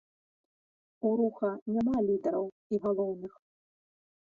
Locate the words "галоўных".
2.89-3.33